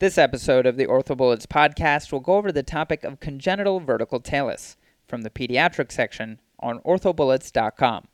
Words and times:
This 0.00 0.16
episode 0.16 0.64
of 0.64 0.76
the 0.76 0.86
OrthoBullets 0.86 1.48
podcast 1.48 2.12
will 2.12 2.20
go 2.20 2.36
over 2.36 2.52
the 2.52 2.62
topic 2.62 3.02
of 3.02 3.18
congenital 3.18 3.80
vertical 3.80 4.20
talus 4.20 4.76
from 5.08 5.22
the 5.22 5.30
pediatric 5.30 5.90
section 5.90 6.38
on 6.60 6.78
orthobullets.com. 6.82 8.06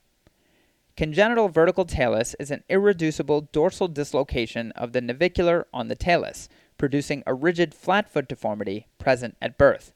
Congenital 0.96 1.50
vertical 1.50 1.84
talus 1.84 2.34
is 2.40 2.50
an 2.50 2.64
irreducible 2.70 3.50
dorsal 3.52 3.88
dislocation 3.88 4.72
of 4.72 4.94
the 4.94 5.02
navicular 5.02 5.66
on 5.74 5.88
the 5.88 5.94
talus, 5.94 6.48
producing 6.78 7.22
a 7.26 7.34
rigid 7.34 7.74
flat 7.74 8.08
foot 8.08 8.28
deformity 8.28 8.86
present 8.96 9.36
at 9.42 9.58
birth. 9.58 9.92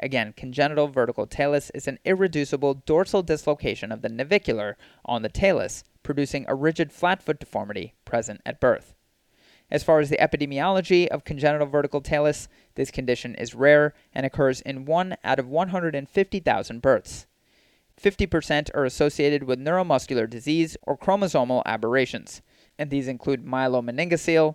Again, 0.00 0.32
congenital 0.34 0.88
vertical 0.88 1.26
talus 1.26 1.70
is 1.74 1.86
an 1.86 1.98
irreducible 2.06 2.72
dorsal 2.86 3.22
dislocation 3.22 3.92
of 3.92 4.00
the 4.00 4.08
navicular 4.08 4.78
on 5.04 5.20
the 5.20 5.28
talus, 5.28 5.84
producing 6.02 6.46
a 6.48 6.54
rigid 6.54 6.90
flat 6.90 7.22
foot 7.22 7.38
deformity 7.38 7.92
present 8.06 8.40
at 8.46 8.60
birth. 8.60 8.94
As 9.70 9.82
far 9.82 10.00
as 10.00 10.08
the 10.08 10.16
epidemiology 10.16 11.06
of 11.08 11.24
congenital 11.24 11.66
vertical 11.66 12.00
talus, 12.00 12.48
this 12.74 12.90
condition 12.90 13.34
is 13.34 13.54
rare 13.54 13.94
and 14.14 14.24
occurs 14.24 14.60
in 14.62 14.86
1 14.86 15.16
out 15.22 15.38
of 15.38 15.48
150,000 15.48 16.82
births. 16.82 17.26
50% 18.00 18.70
are 18.74 18.84
associated 18.84 19.42
with 19.42 19.58
neuromuscular 19.58 20.28
disease 20.30 20.76
or 20.82 20.96
chromosomal 20.96 21.62
aberrations, 21.66 22.40
and 22.78 22.90
these 22.90 23.08
include 23.08 23.44
myelomeningocele, 23.44 24.54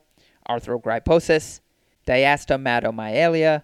arthrogryposis, 0.50 1.60
diastematomyelia, 2.08 3.64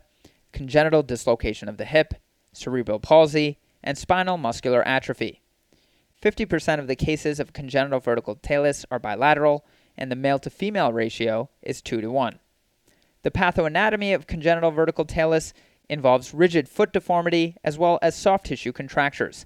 congenital 0.51 1.01
dislocation 1.01 1.69
of 1.69 1.77
the 1.77 1.85
hip, 1.85 2.13
cerebral 2.53 2.99
palsy, 2.99 3.57
and 3.83 3.97
spinal 3.97 4.37
muscular 4.37 4.85
atrophy. 4.87 5.41
50% 6.21 6.79
of 6.79 6.87
the 6.87 6.95
cases 6.95 7.39
of 7.39 7.53
congenital 7.53 7.99
vertical 7.99 8.35
talus 8.35 8.85
are 8.91 8.99
bilateral, 8.99 9.65
and 9.99 10.11
the 10.11 10.15
male 10.15 10.39
to 10.39 10.49
female 10.49 10.91
ratio 10.91 11.49
is 11.61 11.83
2 11.83 12.01
to 12.01 12.09
1. 12.09 12.39
The 13.21 13.31
pathoanatomy 13.31 14.15
of 14.15 14.25
congenital 14.25 14.71
vertical 14.71 15.05
talus 15.05 15.53
involves 15.89 16.33
rigid 16.33 16.69
foot 16.69 16.93
deformity 16.93 17.57
as 17.63 17.77
well 17.77 17.99
as 18.01 18.15
soft 18.15 18.45
tissue 18.45 18.71
contractures. 18.71 19.45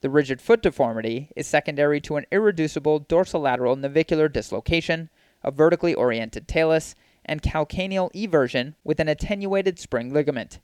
The 0.00 0.10
rigid 0.10 0.40
foot 0.40 0.62
deformity 0.62 1.30
is 1.34 1.46
secondary 1.46 2.00
to 2.02 2.16
an 2.16 2.26
irreducible 2.30 3.00
dorsolateral 3.00 3.78
navicular 3.78 4.28
dislocation, 4.28 5.10
a 5.42 5.50
vertically 5.50 5.94
oriented 5.94 6.46
talus, 6.46 6.94
and 7.24 7.42
calcaneal 7.42 8.10
eversion 8.14 8.74
with 8.84 9.00
an 9.00 9.08
attenuated 9.08 9.78
spring 9.78 10.12
ligament. 10.12 10.60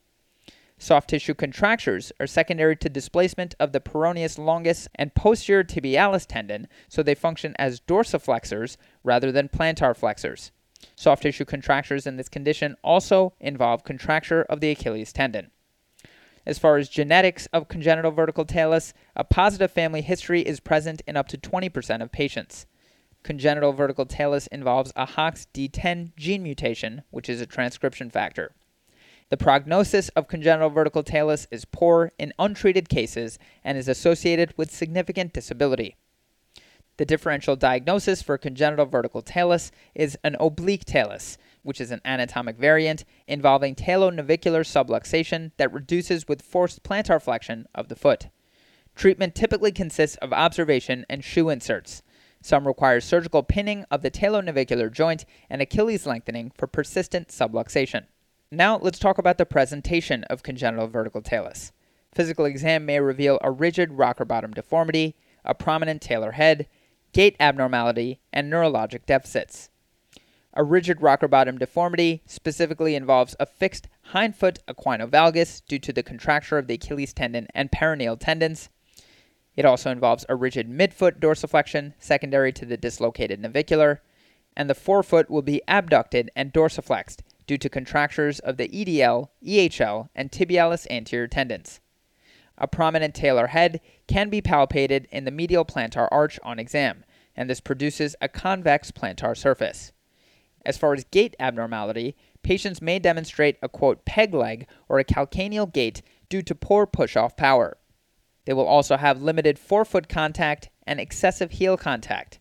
Soft 0.81 1.09
tissue 1.09 1.33
contractures 1.33 2.13
are 2.21 2.25
secondary 2.25 2.73
to 2.77 2.87
displacement 2.87 3.53
of 3.59 3.73
the 3.73 3.81
peroneus 3.81 4.37
longus 4.37 4.87
and 4.95 5.13
posterior 5.13 5.61
tibialis 5.61 6.25
tendon, 6.25 6.69
so 6.87 7.03
they 7.03 7.13
function 7.13 7.53
as 7.59 7.81
dorsiflexors 7.81 8.77
rather 9.03 9.29
than 9.29 9.49
plantar 9.49 9.95
flexors. 9.95 10.53
Soft 10.95 11.23
tissue 11.23 11.43
contractures 11.43 12.07
in 12.07 12.15
this 12.15 12.29
condition 12.29 12.77
also 12.81 13.33
involve 13.41 13.83
contracture 13.83 14.43
of 14.43 14.61
the 14.61 14.71
Achilles 14.71 15.11
tendon. 15.11 15.51
As 16.45 16.57
far 16.57 16.77
as 16.77 16.87
genetics 16.87 17.45
of 17.47 17.67
congenital 17.67 18.11
vertical 18.11 18.45
talus, 18.45 18.93
a 19.17 19.25
positive 19.25 19.71
family 19.71 20.01
history 20.01 20.41
is 20.41 20.61
present 20.61 21.01
in 21.05 21.17
up 21.17 21.27
to 21.27 21.37
20% 21.37 22.01
of 22.01 22.13
patients. 22.13 22.65
Congenital 23.23 23.73
vertical 23.73 24.05
talus 24.05 24.47
involves 24.47 24.93
a 24.95 25.05
HOXD10 25.05 26.15
gene 26.15 26.41
mutation, 26.41 27.03
which 27.11 27.27
is 27.27 27.41
a 27.41 27.45
transcription 27.45 28.09
factor. 28.09 28.53
The 29.29 29.37
prognosis 29.37 30.09
of 30.09 30.27
congenital 30.27 30.71
vertical 30.71 31.03
talus 31.03 31.47
is 31.51 31.63
poor 31.63 32.11
in 32.17 32.33
untreated 32.39 32.89
cases 32.89 33.37
and 33.63 33.77
is 33.77 33.87
associated 33.87 34.55
with 34.57 34.71
significant 34.71 35.33
disability. 35.33 35.95
The 36.97 37.05
differential 37.05 37.55
diagnosis 37.55 38.23
for 38.23 38.39
congenital 38.39 38.87
vertical 38.87 39.21
talus 39.21 39.71
is 39.93 40.17
an 40.23 40.35
oblique 40.39 40.83
talus, 40.83 41.37
which 41.61 41.79
is 41.79 41.91
an 41.91 42.01
anatomic 42.03 42.57
variant 42.57 43.05
involving 43.27 43.75
talonavicular 43.75 44.65
subluxation 44.65 45.51
that 45.57 45.71
reduces 45.71 46.27
with 46.27 46.41
forced 46.41 46.81
plantar 46.81 47.21
flexion 47.21 47.67
of 47.75 47.87
the 47.87 47.95
foot. 47.95 48.29
Treatment 48.95 49.35
typically 49.35 49.71
consists 49.71 50.17
of 50.17 50.33
observation 50.33 51.05
and 51.07 51.23
shoe 51.23 51.49
inserts. 51.49 52.01
Some 52.41 52.65
require 52.65 52.99
surgical 52.99 53.43
pinning 53.43 53.85
of 53.91 54.01
the 54.01 54.09
talonavicular 54.09 54.91
joint 54.91 55.25
and 55.51 55.61
Achilles 55.61 56.07
lengthening 56.07 56.51
for 56.57 56.65
persistent 56.65 57.27
subluxation. 57.27 58.05
Now 58.51 58.79
let's 58.79 58.97
talk 58.97 59.19
about 59.19 59.37
the 59.37 59.45
presentation 59.45 60.23
of 60.23 60.41
congenital 60.41 60.87
vertical 60.87 61.21
talus. 61.21 61.71
Physical 62.11 62.45
exam 62.45 62.83
may 62.83 62.99
reveal 62.99 63.37
a 63.43 63.51
rigid 63.51 63.93
rocker 63.93 64.25
bottom 64.25 64.53
deformity, 64.53 65.15
a 65.45 65.53
prominent 65.53 66.01
talar 66.01 66.33
head, 66.33 66.67
gait 67.13 67.35
abnormality, 67.39 68.21
and 68.33 68.51
neurologic 68.51 69.05
deficits. 69.05 69.69
A 70.55 70.63
rigid 70.63 70.99
rocker 70.99 71.27
bottom 71.27 71.59
deformity 71.59 72.23
specifically 72.25 72.95
involves 72.95 73.35
a 73.39 73.45
fixed 73.45 73.87
hindfoot 74.13 74.57
equinovalgus 74.67 75.61
due 75.67 75.77
to 75.77 75.93
the 75.93 76.01
contracture 76.01 76.57
of 76.57 76.65
the 76.65 76.73
Achilles 76.73 77.13
tendon 77.13 77.45
and 77.53 77.71
peroneal 77.71 78.19
tendons. 78.19 78.69
It 79.55 79.65
also 79.65 79.91
involves 79.91 80.25
a 80.27 80.35
rigid 80.35 80.67
midfoot 80.67 81.19
dorsiflexion 81.19 81.93
secondary 81.99 82.51
to 82.53 82.65
the 82.65 82.77
dislocated 82.77 83.39
navicular, 83.39 84.01
and 84.57 84.67
the 84.67 84.73
forefoot 84.73 85.29
will 85.29 85.43
be 85.43 85.61
abducted 85.67 86.31
and 86.35 86.51
dorsiflexed 86.51 87.19
due 87.49 87.57
to 87.57 87.67
contractures 87.67 88.37
of 88.37 88.57
the 88.57 88.67
EDL, 88.67 89.29
EHL, 89.43 90.07
and 90.13 90.31
tibialis 90.31 90.85
anterior 90.91 91.27
tendons. 91.27 91.79
A 92.59 92.67
prominent 92.67 93.15
talar 93.15 93.49
head 93.49 93.81
can 94.07 94.29
be 94.29 94.39
palpated 94.39 95.07
in 95.09 95.25
the 95.25 95.31
medial 95.31 95.65
plantar 95.65 96.07
arch 96.11 96.39
on 96.43 96.59
exam, 96.59 97.03
and 97.35 97.49
this 97.49 97.59
produces 97.59 98.15
a 98.21 98.29
convex 98.29 98.91
plantar 98.91 99.35
surface. 99.35 99.91
As 100.63 100.77
far 100.77 100.93
as 100.93 101.05
gait 101.05 101.35
abnormality, 101.39 102.15
patients 102.43 102.83
may 102.83 102.99
demonstrate 102.99 103.57
a 103.63 103.67
quote 103.67 104.05
peg 104.05 104.31
leg 104.31 104.67
or 104.87 104.99
a 104.99 105.03
calcaneal 105.03 105.73
gait 105.73 106.03
due 106.29 106.43
to 106.43 106.53
poor 106.53 106.85
push 106.85 107.17
off 107.17 107.35
power. 107.35 107.77
They 108.45 108.53
will 108.53 108.67
also 108.67 108.95
have 108.95 109.23
limited 109.23 109.57
forefoot 109.57 110.07
contact 110.07 110.69
and 110.85 110.99
excessive 110.99 111.49
heel 111.49 111.77
contact. 111.77 112.38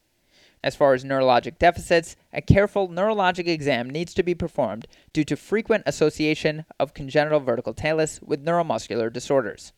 As 0.62 0.74
far 0.74 0.94
as 0.94 1.04
neurologic 1.04 1.58
deficits, 1.58 2.16
a 2.32 2.42
careful 2.42 2.88
neurologic 2.88 3.46
exam 3.46 3.88
needs 3.88 4.12
to 4.14 4.22
be 4.22 4.34
performed 4.34 4.88
due 5.12 5.24
to 5.24 5.36
frequent 5.36 5.84
association 5.86 6.64
of 6.80 6.94
congenital 6.94 7.40
vertical 7.40 7.74
talus 7.74 8.20
with 8.22 8.44
neuromuscular 8.44 9.12
disorders. 9.12 9.72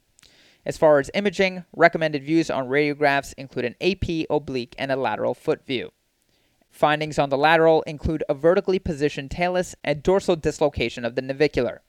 As 0.65 0.79
far 0.79 0.99
as 0.99 1.11
imaging, 1.15 1.65
recommended 1.75 2.25
views 2.25 2.51
on 2.51 2.69
radiographs 2.69 3.35
include 3.37 3.65
an 3.65 3.77
AP 3.81 4.27
oblique 4.31 4.75
and 4.79 4.91
a 4.91 4.97
lateral 4.97 5.35
foot 5.35 5.67
view. 5.67 5.91
Findings 6.71 7.19
on 7.19 7.31
the 7.31 7.39
lateral 7.39 7.83
include 7.83 8.25
a 8.29 8.35
vertically 8.35 8.79
positioned 8.79 9.31
talus 9.31 9.75
and 9.83 10.03
dorsal 10.03 10.37
dislocation 10.37 11.05
of 11.05 11.15
the 11.15 11.23
navicular. 11.23 11.83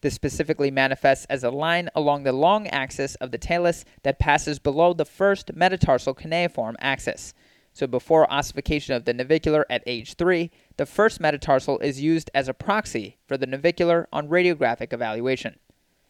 This 0.00 0.14
specifically 0.14 0.70
manifests 0.70 1.26
as 1.26 1.44
a 1.44 1.50
line 1.50 1.88
along 1.94 2.24
the 2.24 2.32
long 2.32 2.66
axis 2.66 3.14
of 3.16 3.30
the 3.30 3.38
talus 3.38 3.84
that 4.02 4.18
passes 4.18 4.58
below 4.58 4.92
the 4.92 5.04
first 5.04 5.54
metatarsal 5.54 6.14
cuneiform 6.14 6.76
axis, 6.80 7.34
so 7.72 7.86
before 7.86 8.30
ossification 8.30 8.94
of 8.94 9.04
the 9.04 9.14
navicular 9.14 9.64
at 9.70 9.82
age 9.86 10.14
3, 10.14 10.50
the 10.76 10.86
first 10.86 11.20
metatarsal 11.20 11.78
is 11.78 12.00
used 12.00 12.30
as 12.34 12.48
a 12.48 12.54
proxy 12.54 13.16
for 13.26 13.38
the 13.38 13.46
navicular 13.46 14.08
on 14.12 14.28
radiographic 14.28 14.92
evaluation. 14.92 15.58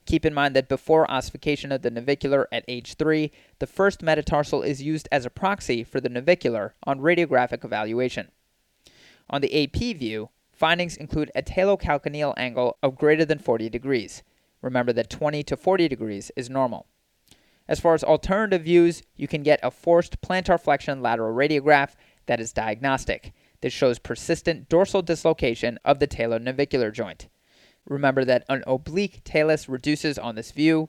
Keep 0.04 0.26
in 0.26 0.34
mind 0.34 0.56
that 0.56 0.68
before 0.68 1.08
ossification 1.08 1.70
of 1.70 1.82
the 1.82 1.90
navicular 1.90 2.48
at 2.50 2.64
age 2.66 2.94
3, 2.94 3.30
the 3.60 3.66
first 3.68 4.02
metatarsal 4.02 4.62
is 4.62 4.82
used 4.82 5.08
as 5.12 5.24
a 5.24 5.30
proxy 5.30 5.84
for 5.84 6.00
the 6.00 6.08
navicular 6.08 6.74
on 6.82 6.98
radiographic 6.98 7.64
evaluation. 7.64 8.28
On 9.30 9.40
the 9.40 9.62
AP 9.62 9.96
view, 9.96 10.30
findings 10.50 10.96
include 10.96 11.30
a 11.36 11.42
talocalcaneal 11.42 12.34
angle 12.36 12.76
of 12.82 12.96
greater 12.96 13.24
than 13.24 13.38
40 13.38 13.68
degrees. 13.68 14.24
Remember 14.60 14.92
that 14.92 15.08
20 15.08 15.44
to 15.44 15.56
40 15.56 15.88
degrees 15.88 16.32
is 16.36 16.50
normal. 16.50 16.86
As 17.68 17.80
far 17.80 17.94
as 17.94 18.04
alternative 18.04 18.62
views, 18.62 19.02
you 19.16 19.28
can 19.28 19.42
get 19.42 19.60
a 19.62 19.70
forced 19.70 20.20
plantar 20.20 20.60
flexion 20.60 21.00
lateral 21.00 21.34
radiograph 21.34 21.94
that 22.26 22.40
is 22.40 22.52
diagnostic. 22.52 23.32
This 23.60 23.72
shows 23.72 23.98
persistent 23.98 24.68
dorsal 24.68 25.02
dislocation 25.02 25.78
of 25.84 25.98
the 26.00 26.08
talonavicular 26.08 26.92
joint. 26.92 27.28
Remember 27.86 28.24
that 28.24 28.44
an 28.48 28.64
oblique 28.66 29.22
talus 29.24 29.68
reduces 29.68 30.18
on 30.18 30.34
this 30.34 30.50
view, 30.50 30.88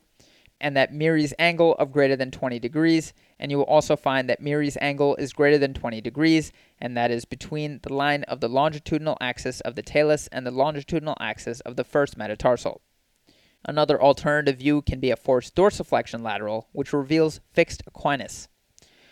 and 0.61 0.77
that 0.77 0.93
Meary's 0.93 1.33
angle 1.37 1.75
of 1.75 1.91
greater 1.91 2.15
than 2.15 2.31
20 2.31 2.57
degrees, 2.59 3.13
and 3.37 3.51
you 3.51 3.57
will 3.57 3.65
also 3.65 3.95
find 3.95 4.29
that 4.29 4.41
Meary's 4.41 4.77
angle 4.79 5.15
is 5.17 5.33
greater 5.33 5.57
than 5.57 5.73
20 5.73 5.99
degrees, 6.01 6.51
and 6.79 6.95
that 6.95 7.11
is 7.11 7.25
between 7.25 7.79
the 7.83 7.93
line 7.93 8.23
of 8.23 8.39
the 8.39 8.47
longitudinal 8.47 9.17
axis 9.19 9.59
of 9.61 9.75
the 9.75 9.81
talus 9.81 10.27
and 10.27 10.47
the 10.47 10.51
longitudinal 10.51 11.17
axis 11.19 11.59
of 11.61 11.75
the 11.75 11.83
first 11.83 12.17
metatarsal. 12.17 12.81
Another 13.65 14.01
alternative 14.01 14.57
view 14.57 14.81
can 14.81 14.99
be 14.99 15.11
a 15.11 15.15
forced 15.15 15.55
dorsiflexion 15.55 16.21
lateral, 16.21 16.67
which 16.73 16.93
reveals 16.93 17.39
fixed 17.53 17.83
equinus. 17.85 18.47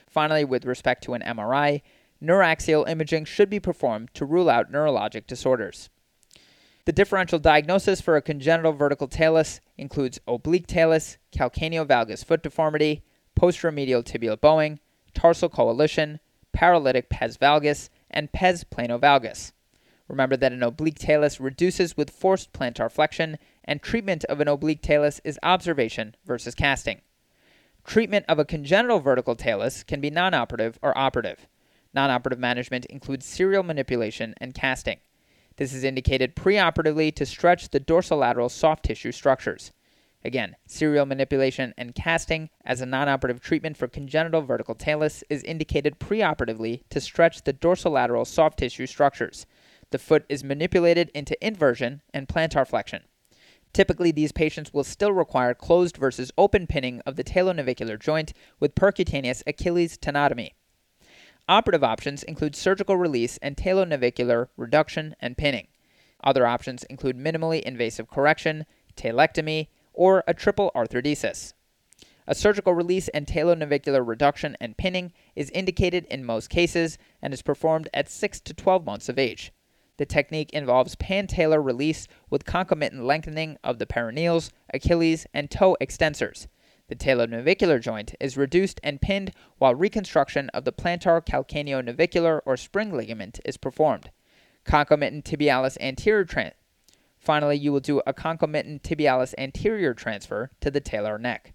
Finally, 0.07 0.43
with 0.43 0.65
respect 0.65 1.03
to 1.05 1.13
an 1.13 1.21
MRI, 1.21 1.81
neuraxial 2.21 2.87
imaging 2.87 3.25
should 3.25 3.49
be 3.49 3.59
performed 3.59 4.13
to 4.13 4.25
rule 4.25 4.49
out 4.49 4.71
neurologic 4.71 5.25
disorders. 5.25 5.89
The 6.85 6.91
differential 6.91 7.39
diagnosis 7.39 8.01
for 8.01 8.17
a 8.17 8.21
congenital 8.21 8.73
vertical 8.73 9.07
talus 9.07 9.61
includes 9.77 10.19
oblique 10.27 10.67
talus, 10.67 11.17
calcaneovalgus 11.31 12.25
foot 12.25 12.43
deformity, 12.43 13.03
posteromedial 13.39 14.03
tibial 14.03 14.39
bowing, 14.39 14.79
tarsal 15.13 15.49
coalition, 15.49 16.19
paralytic 16.51 17.09
pes 17.09 17.37
valgus, 17.37 17.89
and 18.09 18.31
pes 18.31 18.63
planovalgus. 18.63 19.53
Remember 20.07 20.35
that 20.35 20.51
an 20.51 20.63
oblique 20.63 20.99
talus 20.99 21.39
reduces 21.39 21.95
with 21.95 22.09
forced 22.09 22.51
plantar 22.51 22.91
flexion, 22.91 23.37
and 23.63 23.81
treatment 23.81 24.23
of 24.25 24.39
an 24.39 24.47
oblique 24.47 24.81
talus 24.81 25.21
is 25.23 25.39
observation 25.43 26.15
versus 26.25 26.55
casting. 26.55 27.01
Treatment 27.83 28.25
of 28.27 28.39
a 28.39 28.45
congenital 28.45 28.99
vertical 28.99 29.35
talus 29.35 29.83
can 29.83 30.01
be 30.01 30.11
nonoperative 30.11 30.75
or 30.81 30.97
operative. 30.97 31.47
Nonoperative 31.95 32.37
management 32.37 32.85
includes 32.85 33.25
serial 33.25 33.63
manipulation 33.63 34.33
and 34.39 34.53
casting. 34.53 34.99
This 35.57 35.73
is 35.73 35.83
indicated 35.83 36.35
preoperatively 36.35 37.13
to 37.15 37.25
stretch 37.25 37.69
the 37.69 37.79
dorsolateral 37.79 38.49
soft 38.49 38.85
tissue 38.85 39.11
structures. 39.11 39.71
Again, 40.23 40.55
serial 40.67 41.07
manipulation 41.07 41.73
and 41.77 41.95
casting 41.95 42.49
as 42.63 42.79
a 42.79 42.85
nonoperative 42.85 43.39
treatment 43.39 43.75
for 43.75 43.87
congenital 43.87 44.41
vertical 44.41 44.75
talus 44.75 45.23
is 45.29 45.43
indicated 45.43 45.99
preoperatively 45.99 46.83
to 46.89 47.01
stretch 47.01 47.43
the 47.43 47.53
dorsolateral 47.53 48.25
soft 48.25 48.59
tissue 48.59 48.85
structures 48.85 49.45
the 49.91 49.99
foot 49.99 50.25
is 50.29 50.43
manipulated 50.43 51.11
into 51.13 51.45
inversion 51.45 52.01
and 52.13 52.27
plantar 52.27 52.67
flexion. 52.67 53.03
Typically, 53.73 54.11
these 54.11 54.31
patients 54.31 54.73
will 54.73 54.83
still 54.83 55.13
require 55.13 55.53
closed 55.53 55.97
versus 55.97 56.31
open 56.37 56.67
pinning 56.67 57.01
of 57.05 57.15
the 57.15 57.23
talonavicular 57.23 57.99
joint 57.99 58.33
with 58.59 58.75
percutaneous 58.75 59.43
Achilles 59.47 59.97
tenotomy. 59.97 60.51
Operative 61.47 61.83
options 61.83 62.23
include 62.23 62.55
surgical 62.55 62.97
release 62.97 63.37
and 63.41 63.55
talonavicular 63.55 64.47
reduction 64.57 65.15
and 65.19 65.37
pinning. 65.37 65.67
Other 66.23 66.45
options 66.45 66.83
include 66.83 67.17
minimally 67.17 67.61
invasive 67.61 68.09
correction, 68.09 68.65
talectomy, 68.95 69.67
or 69.93 70.23
a 70.27 70.33
triple 70.33 70.71
arthrodesis. 70.75 71.53
A 72.27 72.35
surgical 72.35 72.73
release 72.73 73.07
and 73.09 73.25
talonavicular 73.25 74.07
reduction 74.07 74.55
and 74.61 74.77
pinning 74.77 75.11
is 75.35 75.49
indicated 75.49 76.05
in 76.05 76.23
most 76.23 76.49
cases 76.49 76.97
and 77.21 77.33
is 77.33 77.41
performed 77.41 77.89
at 77.93 78.09
6 78.09 78.39
to 78.41 78.53
12 78.53 78.85
months 78.85 79.09
of 79.09 79.17
age. 79.17 79.51
The 80.01 80.05
technique 80.07 80.51
involves 80.51 80.95
pan-talar 80.95 81.61
release 81.61 82.07
with 82.31 82.43
concomitant 82.43 83.03
lengthening 83.03 83.57
of 83.63 83.77
the 83.77 83.85
peroneals, 83.85 84.49
Achilles, 84.73 85.27
and 85.31 85.47
toe 85.47 85.77
extensors. 85.79 86.47
The 86.87 86.95
talonavicular 86.95 87.79
joint 87.79 88.15
is 88.19 88.35
reduced 88.35 88.79
and 88.83 88.99
pinned 88.99 89.31
while 89.59 89.75
reconstruction 89.75 90.49
of 90.55 90.65
the 90.65 90.73
plantar 90.73 91.23
calcaneonavicular 91.23 92.41
or 92.47 92.57
spring 92.57 92.91
ligament 92.91 93.39
is 93.45 93.57
performed. 93.57 94.09
Concomitant 94.63 95.23
tibialis 95.23 95.77
anterior 95.79 96.25
transfer. 96.25 96.57
Finally, 97.19 97.57
you 97.57 97.71
will 97.71 97.79
do 97.79 98.01
a 98.07 98.11
concomitant 98.11 98.81
tibialis 98.81 99.35
anterior 99.37 99.93
transfer 99.93 100.49
to 100.61 100.71
the 100.71 100.81
talar 100.81 101.21
neck. 101.21 101.53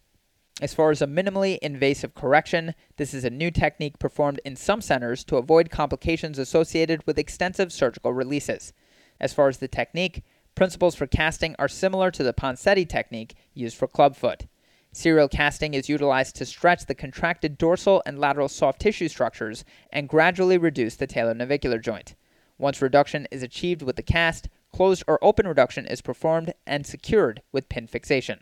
As 0.62 0.72
far 0.72 0.90
as 0.90 1.02
a 1.02 1.06
minimally 1.06 1.58
invasive 1.58 2.14
correction, 2.14 2.74
this 2.96 3.12
is 3.12 3.24
a 3.24 3.30
new 3.30 3.50
technique 3.50 3.98
performed 3.98 4.40
in 4.42 4.56
some 4.56 4.80
centers 4.80 5.22
to 5.24 5.36
avoid 5.36 5.68
complications 5.68 6.38
associated 6.38 7.06
with 7.06 7.18
extensive 7.18 7.70
surgical 7.70 8.14
releases. 8.14 8.72
As 9.20 9.34
far 9.34 9.48
as 9.48 9.58
the 9.58 9.68
technique, 9.68 10.24
principles 10.54 10.94
for 10.94 11.06
casting 11.06 11.54
are 11.58 11.68
similar 11.68 12.10
to 12.10 12.22
the 12.22 12.32
Ponseti 12.32 12.88
technique 12.88 13.34
used 13.52 13.76
for 13.76 13.86
clubfoot. 13.86 14.46
Serial 14.92 15.28
casting 15.28 15.74
is 15.74 15.90
utilized 15.90 16.36
to 16.36 16.46
stretch 16.46 16.86
the 16.86 16.94
contracted 16.94 17.58
dorsal 17.58 18.02
and 18.06 18.18
lateral 18.18 18.48
soft 18.48 18.80
tissue 18.80 19.08
structures 19.08 19.62
and 19.92 20.08
gradually 20.08 20.56
reduce 20.56 20.96
the 20.96 21.06
talonavicular 21.06 21.82
joint. 21.82 22.14
Once 22.56 22.80
reduction 22.80 23.28
is 23.30 23.42
achieved 23.42 23.82
with 23.82 23.96
the 23.96 24.02
cast, 24.02 24.48
closed 24.72 25.04
or 25.06 25.22
open 25.22 25.46
reduction 25.46 25.84
is 25.84 26.00
performed 26.00 26.54
and 26.66 26.86
secured 26.86 27.42
with 27.52 27.68
pin 27.68 27.86
fixation. 27.86 28.40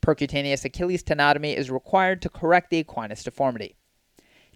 Percutaneous 0.00 0.64
Achilles 0.64 1.02
tenotomy 1.02 1.54
is 1.54 1.70
required 1.70 2.22
to 2.22 2.28
correct 2.28 2.70
the 2.70 2.82
equinus 2.82 3.22
deformity. 3.22 3.76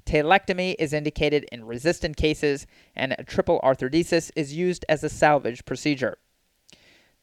Talectomy 0.07 0.75
is 0.79 0.93
indicated 0.93 1.47
in 1.51 1.65
resistant 1.65 2.17
cases, 2.17 2.67
and 2.95 3.15
a 3.19 3.25
triple 3.25 3.61
arthrodesis 3.63 4.31
is 4.37 4.55
used 4.55 4.85
as 4.89 5.03
a 5.03 5.09
salvage 5.09 5.65
procedure. 5.65 6.19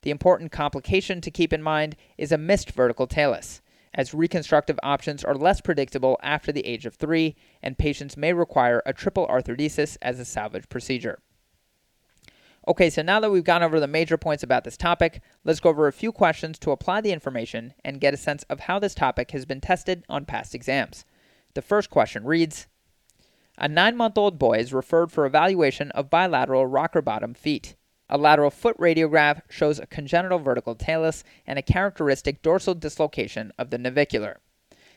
The 0.01 0.11
important 0.11 0.51
complication 0.51 1.21
to 1.21 1.29
keep 1.29 1.53
in 1.53 1.61
mind 1.61 1.95
is 2.17 2.31
a 2.31 2.37
missed 2.37 2.71
vertical 2.71 3.05
talus, 3.05 3.61
as 3.93 4.13
reconstructive 4.13 4.79
options 4.81 5.23
are 5.23 5.35
less 5.35 5.61
predictable 5.61 6.17
after 6.23 6.51
the 6.51 6.65
age 6.65 6.85
of 6.85 6.95
three, 6.95 7.35
and 7.61 7.77
patients 7.77 8.17
may 8.17 8.33
require 8.33 8.81
a 8.85 8.93
triple 8.93 9.27
arthrodesis 9.27 9.97
as 10.01 10.19
a 10.19 10.25
salvage 10.25 10.69
procedure. 10.69 11.19
Okay, 12.67 12.91
so 12.91 13.01
now 13.01 13.19
that 13.19 13.31
we've 13.31 13.43
gone 13.43 13.63
over 13.63 13.79
the 13.79 13.87
major 13.87 14.17
points 14.17 14.43
about 14.43 14.63
this 14.63 14.77
topic, 14.77 15.21
let's 15.43 15.59
go 15.59 15.71
over 15.71 15.87
a 15.87 15.93
few 15.93 16.11
questions 16.11 16.59
to 16.59 16.69
apply 16.69 17.01
the 17.01 17.11
information 17.11 17.73
and 17.83 17.99
get 17.99 18.13
a 18.13 18.17
sense 18.17 18.43
of 18.51 18.59
how 18.59 18.77
this 18.77 18.93
topic 18.93 19.31
has 19.31 19.45
been 19.45 19.59
tested 19.59 20.05
on 20.07 20.25
past 20.25 20.53
exams. 20.53 21.03
The 21.55 21.63
first 21.63 21.89
question 21.89 22.23
reads 22.23 22.67
A 23.57 23.67
nine 23.67 23.97
month 23.97 24.15
old 24.15 24.37
boy 24.37 24.59
is 24.59 24.73
referred 24.73 25.11
for 25.11 25.25
evaluation 25.25 25.89
of 25.91 26.11
bilateral 26.11 26.67
rocker 26.67 27.01
bottom 27.01 27.33
feet. 27.33 27.75
A 28.09 28.17
lateral 28.19 28.51
foot 28.51 28.77
radiograph 28.77 29.41
shows 29.49 29.79
a 29.79 29.87
congenital 29.87 30.37
vertical 30.37 30.75
talus 30.75 31.23
and 31.47 31.57
a 31.57 31.63
characteristic 31.63 32.43
dorsal 32.43 32.75
dislocation 32.75 33.51
of 33.57 33.71
the 33.71 33.79
navicular. 33.79 34.39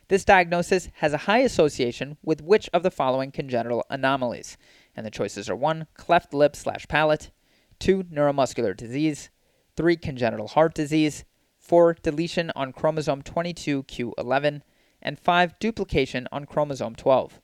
This 0.09 0.27
diagnosis 0.27 0.91
has 0.97 1.15
a 1.15 1.19
high 1.19 1.39
association 1.39 2.19
with 2.23 2.43
which 2.43 2.69
of 2.75 2.83
the 2.83 2.91
following 2.91 3.31
congenital 3.31 3.87
anomalies? 3.89 4.59
And 4.95 5.07
the 5.07 5.11
choices 5.11 5.49
are 5.49 5.57
1. 5.57 5.87
Cleft 5.95 6.35
lip 6.35 6.55
slash 6.55 6.87
palate, 6.89 7.31
2. 7.85 8.05
Neuromuscular 8.05 8.75
disease. 8.75 9.29
3. 9.77 9.97
Congenital 9.97 10.49
heart 10.49 10.73
disease. 10.73 11.27
4. 11.59 11.99
Deletion 12.03 12.51
on 12.57 12.73
chromosome 12.73 13.21
22q11. 13.21 14.63
And 15.03 15.19
5. 15.19 15.59
Duplication 15.59 16.27
on 16.33 16.47
chromosome 16.47 16.95
12. 16.95 17.43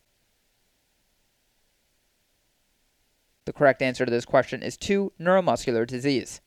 The 3.45 3.53
correct 3.53 3.83
answer 3.83 4.07
to 4.07 4.11
this 4.11 4.25
question 4.25 4.63
is 4.63 4.79
2. 4.79 5.13
Neuromuscular 5.21 5.87
disease. 5.87 6.41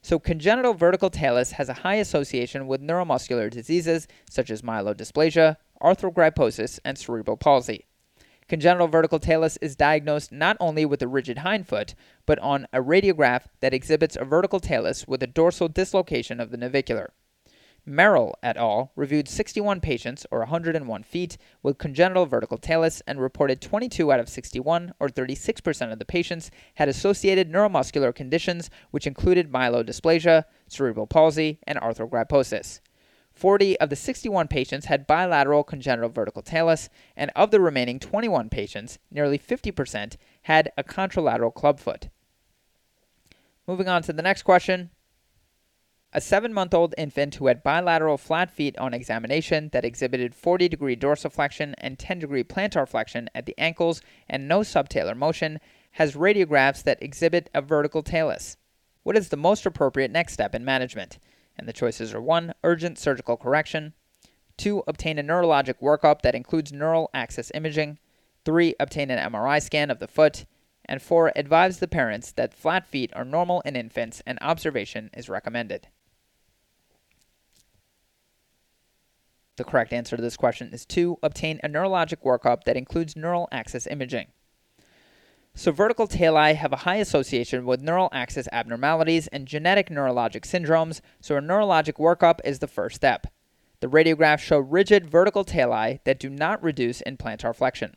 So, 0.00 0.20
congenital 0.20 0.74
vertical 0.74 1.10
talus 1.10 1.50
has 1.52 1.68
a 1.68 1.80
high 1.82 1.96
association 1.96 2.68
with 2.68 2.80
neuromuscular 2.80 3.50
diseases 3.50 4.06
such 4.30 4.48
as 4.48 4.62
myelodysplasia, 4.62 5.56
arthrogryposis, 5.82 6.78
and 6.84 6.96
cerebral 6.96 7.36
palsy. 7.36 7.86
Congenital 8.48 8.88
vertical 8.88 9.18
talus 9.18 9.58
is 9.58 9.76
diagnosed 9.76 10.32
not 10.32 10.56
only 10.58 10.86
with 10.86 11.02
a 11.02 11.08
rigid 11.08 11.38
hindfoot, 11.38 11.94
but 12.24 12.38
on 12.38 12.66
a 12.72 12.80
radiograph 12.80 13.42
that 13.60 13.74
exhibits 13.74 14.16
a 14.16 14.24
vertical 14.24 14.58
talus 14.58 15.06
with 15.06 15.22
a 15.22 15.26
dorsal 15.26 15.68
dislocation 15.68 16.40
of 16.40 16.50
the 16.50 16.56
navicular. 16.56 17.12
Merrill 17.84 18.34
et 18.42 18.56
al. 18.56 18.90
reviewed 18.96 19.28
61 19.28 19.80
patients, 19.80 20.26
or 20.30 20.40
101 20.40 21.02
feet, 21.02 21.36
with 21.62 21.76
congenital 21.76 22.24
vertical 22.24 22.56
talus 22.56 23.02
and 23.06 23.20
reported 23.20 23.60
22 23.60 24.10
out 24.10 24.20
of 24.20 24.30
61, 24.30 24.92
or 24.98 25.08
36% 25.08 25.92
of 25.92 25.98
the 25.98 26.04
patients, 26.06 26.50
had 26.76 26.88
associated 26.88 27.52
neuromuscular 27.52 28.14
conditions 28.14 28.70
which 28.90 29.06
included 29.06 29.52
myelodysplasia, 29.52 30.44
cerebral 30.68 31.06
palsy, 31.06 31.58
and 31.66 31.78
arthrogryposis. 31.80 32.80
40 33.38 33.78
of 33.78 33.88
the 33.88 33.94
61 33.94 34.48
patients 34.48 34.86
had 34.86 35.06
bilateral 35.06 35.62
congenital 35.62 36.08
vertical 36.08 36.42
talus, 36.42 36.88
and 37.16 37.30
of 37.36 37.52
the 37.52 37.60
remaining 37.60 38.00
21 38.00 38.48
patients, 38.48 38.98
nearly 39.12 39.38
50% 39.38 40.16
had 40.42 40.72
a 40.76 40.82
contralateral 40.82 41.54
clubfoot. 41.54 42.08
Moving 43.68 43.86
on 43.86 44.02
to 44.02 44.12
the 44.12 44.22
next 44.22 44.42
question. 44.42 44.90
A 46.12 46.20
seven 46.20 46.52
month 46.52 46.74
old 46.74 46.96
infant 46.98 47.36
who 47.36 47.46
had 47.46 47.62
bilateral 47.62 48.18
flat 48.18 48.50
feet 48.50 48.76
on 48.76 48.92
examination 48.92 49.68
that 49.72 49.84
exhibited 49.84 50.34
40 50.34 50.68
degree 50.68 50.96
dorsiflexion 50.96 51.74
and 51.78 51.96
10 51.96 52.18
degree 52.18 52.42
plantar 52.42 52.88
flexion 52.88 53.30
at 53.36 53.46
the 53.46 53.56
ankles 53.56 54.00
and 54.28 54.48
no 54.48 54.60
subtalar 54.60 55.16
motion 55.16 55.60
has 55.92 56.16
radiographs 56.16 56.82
that 56.82 57.00
exhibit 57.00 57.50
a 57.54 57.62
vertical 57.62 58.02
talus. 58.02 58.56
What 59.04 59.16
is 59.16 59.28
the 59.28 59.36
most 59.36 59.64
appropriate 59.64 60.10
next 60.10 60.32
step 60.32 60.56
in 60.56 60.64
management? 60.64 61.18
And 61.58 61.68
the 61.68 61.72
choices 61.72 62.14
are 62.14 62.20
1. 62.20 62.54
Urgent 62.62 62.98
surgical 62.98 63.36
correction. 63.36 63.94
2. 64.58 64.84
Obtain 64.86 65.18
a 65.18 65.22
neurologic 65.22 65.80
workup 65.82 66.22
that 66.22 66.34
includes 66.34 66.72
neural 66.72 67.10
axis 67.12 67.50
imaging. 67.54 67.98
3. 68.44 68.74
Obtain 68.78 69.10
an 69.10 69.32
MRI 69.32 69.60
scan 69.60 69.90
of 69.90 69.98
the 69.98 70.08
foot. 70.08 70.46
And 70.84 71.02
4. 71.02 71.32
Advise 71.36 71.78
the 71.78 71.88
parents 71.88 72.32
that 72.32 72.54
flat 72.54 72.86
feet 72.86 73.10
are 73.14 73.24
normal 73.24 73.60
in 73.62 73.76
infants 73.76 74.22
and 74.26 74.38
observation 74.40 75.10
is 75.14 75.28
recommended. 75.28 75.88
The 79.56 79.64
correct 79.64 79.92
answer 79.92 80.16
to 80.16 80.22
this 80.22 80.36
question 80.36 80.72
is 80.72 80.86
2. 80.86 81.18
Obtain 81.22 81.58
a 81.64 81.68
neurologic 81.68 82.22
workup 82.24 82.62
that 82.64 82.76
includes 82.76 83.16
neural 83.16 83.48
axis 83.50 83.88
imaging. 83.88 84.28
So, 85.58 85.72
vertical 85.72 86.06
tali 86.06 86.54
have 86.54 86.72
a 86.72 86.84
high 86.86 86.98
association 86.98 87.66
with 87.66 87.82
neural 87.82 88.10
axis 88.12 88.46
abnormalities 88.52 89.26
and 89.26 89.44
genetic 89.44 89.90
neurologic 89.90 90.42
syndromes, 90.42 91.00
so 91.20 91.36
a 91.36 91.40
neurologic 91.40 91.94
workup 91.94 92.38
is 92.44 92.60
the 92.60 92.68
first 92.68 92.94
step. 92.94 93.26
The 93.80 93.88
radiographs 93.88 94.38
show 94.38 94.60
rigid 94.60 95.10
vertical 95.10 95.42
tali 95.42 95.98
that 96.04 96.20
do 96.20 96.30
not 96.30 96.62
reduce 96.62 97.00
in 97.00 97.16
plantar 97.16 97.56
flexion. 97.56 97.96